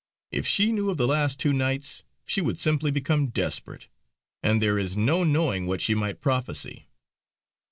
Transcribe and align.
If 0.31 0.47
she 0.47 0.71
knew 0.71 0.89
of 0.89 0.97
the 0.97 1.05
last 1.05 1.39
two 1.39 1.53
nights, 1.53 2.03
she 2.25 2.41
would 2.41 2.57
simply 2.57 2.89
become 2.89 3.27
desperate; 3.27 3.87
and 4.41 4.59
there 4.59 4.79
is 4.79 4.97
no 4.97 5.23
knowing 5.23 5.67
what 5.67 5.79
she 5.81 5.93
might 5.93 6.21
prophecy!" 6.21 6.87